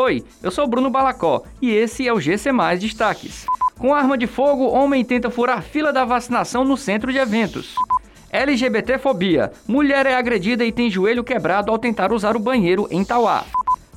[0.00, 3.44] Oi, eu sou Bruno Balacó e esse é o GC Mais Destaques.
[3.76, 7.74] Com arma de fogo, homem tenta furar fila da vacinação no centro de eventos.
[8.30, 9.50] LGBTfobia.
[9.66, 13.44] Mulher é agredida e tem joelho quebrado ao tentar usar o banheiro em Tauá.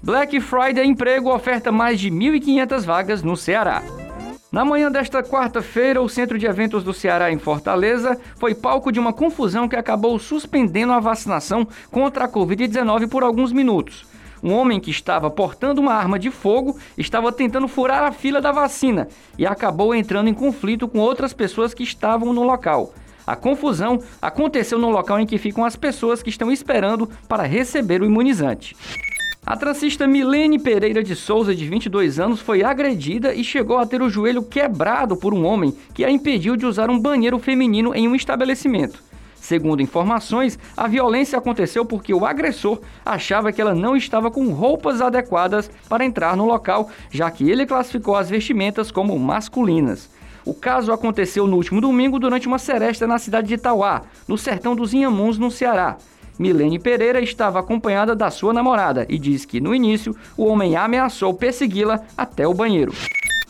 [0.00, 3.82] Black Friday Emprego oferta mais de 1.500 vagas no Ceará.
[4.52, 9.00] Na manhã desta quarta-feira, o Centro de Eventos do Ceará em Fortaleza foi palco de
[9.00, 14.06] uma confusão que acabou suspendendo a vacinação contra a Covid-19 por alguns minutos.
[14.42, 18.52] Um homem que estava portando uma arma de fogo estava tentando furar a fila da
[18.52, 22.92] vacina e acabou entrando em conflito com outras pessoas que estavam no local.
[23.26, 28.00] A confusão aconteceu no local em que ficam as pessoas que estão esperando para receber
[28.00, 28.74] o imunizante.
[29.44, 34.02] A transista Milene Pereira de Souza, de 22 anos, foi agredida e chegou a ter
[34.02, 38.06] o joelho quebrado por um homem que a impediu de usar um banheiro feminino em
[38.06, 39.02] um estabelecimento.
[39.48, 45.00] Segundo informações, a violência aconteceu porque o agressor achava que ela não estava com roupas
[45.00, 50.10] adequadas para entrar no local, já que ele classificou as vestimentas como masculinas.
[50.44, 54.76] O caso aconteceu no último domingo durante uma seresta na cidade de Itauá, no sertão
[54.76, 55.96] dos Inhamuns, no Ceará.
[56.38, 61.32] Milene Pereira estava acompanhada da sua namorada e diz que, no início, o homem ameaçou
[61.32, 62.92] persegui-la até o banheiro.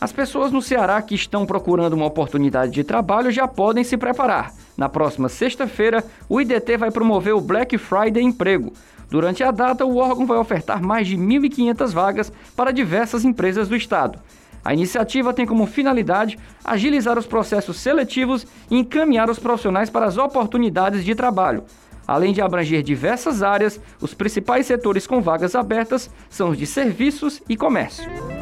[0.01, 4.53] As pessoas no Ceará que estão procurando uma oportunidade de trabalho já podem se preparar.
[4.77, 8.73] Na próxima sexta-feira, o IDT vai promover o Black Friday Emprego.
[9.11, 13.75] Durante a data, o órgão vai ofertar mais de 1.500 vagas para diversas empresas do
[13.75, 14.21] estado.
[14.65, 20.17] A iniciativa tem como finalidade agilizar os processos seletivos e encaminhar os profissionais para as
[20.17, 21.65] oportunidades de trabalho.
[22.07, 27.43] Além de abranger diversas áreas, os principais setores com vagas abertas são os de serviços
[27.49, 28.09] e comércio.